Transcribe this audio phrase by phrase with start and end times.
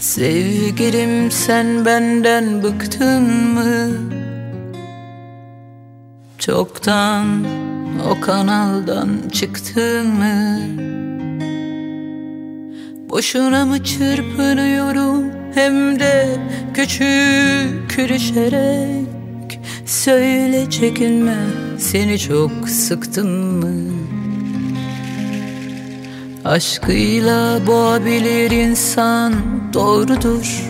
[0.00, 3.22] Sevgilim sen benden bıktın
[3.54, 3.88] mı?
[6.38, 7.44] Çoktan
[8.10, 10.60] o kanaldan çıktın mı?
[13.10, 16.36] Boşuna mı çırpınıyorum hem de
[16.74, 21.38] küçük düşerek Söyle çekinme
[21.78, 23.28] seni çok sıktım
[23.58, 23.92] mı?
[26.44, 29.32] Aşkıyla boğabilir insan
[29.74, 30.62] doğrudur.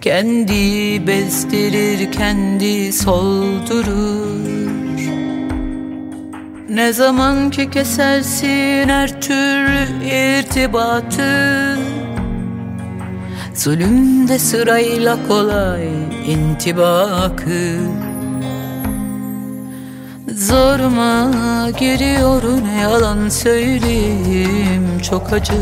[0.00, 4.40] Kendi bezdirir, kendi soldurur.
[6.68, 11.78] Ne zaman ki kesersin her türlü irtibatı
[13.54, 15.88] Zulümde sırayla kolay
[16.26, 17.78] intibakı
[20.36, 25.00] Zoruma giriyor ne yalan söyleyeyim.
[25.10, 25.52] Çok acı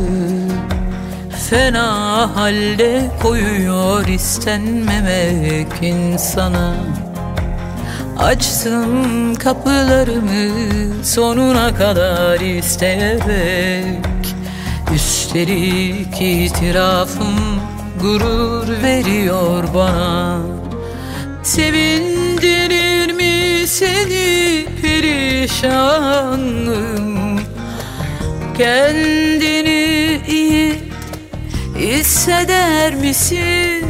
[1.50, 6.74] Fena halde koyuyor istenmemek insana.
[8.18, 14.34] Açtım kapılarımı sonuna kadar isteyerek.
[14.94, 17.60] Üstelik itirafım
[18.00, 20.38] gurur veriyor bana.
[21.42, 22.87] Sevindirir
[23.68, 26.28] seni perişanım
[28.58, 30.74] Kendini iyi
[31.76, 33.86] hisseder misin?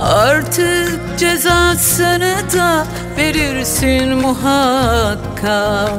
[0.00, 5.90] Artık cezasını da verirsin muhakkak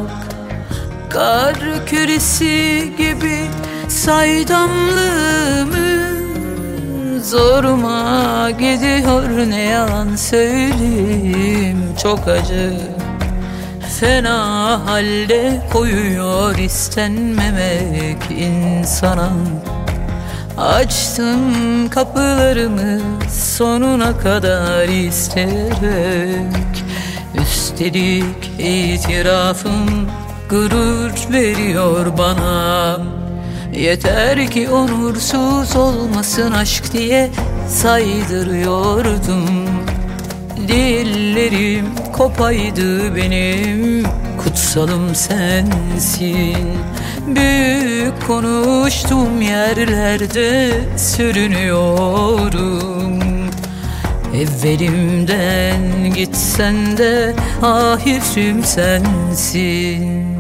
[1.10, 3.40] Kar küresi gibi
[3.88, 5.95] saydamlığımı
[7.26, 11.80] Zoruma gidiyor ne yalan söyleyeyim.
[12.04, 12.74] Çok acı
[14.00, 19.30] Fena halde koyuyor istenmemek insana.
[20.58, 26.84] Açtım kapılarımı sonuna kadar isteyerek
[27.42, 30.10] Üstelik itirafım
[30.50, 32.98] gurur veriyor bana
[33.74, 37.30] Yeter ki onursuz olmasın aşk diye
[37.70, 39.70] saydırıyordum.
[40.68, 44.04] Dillerim kopaydı benim
[44.44, 46.78] Kutsalım sensin.
[47.28, 52.96] Büyük konuştuğum yerlerde sürünüyorum
[54.36, 60.35] Evvelimden gitsen de ahirim sensin